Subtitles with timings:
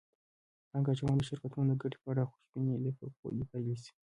[0.69, 3.91] پانګه اچوونکو د شرکتونو د ګټې په اړه خوشبیني د پولي پالیسۍ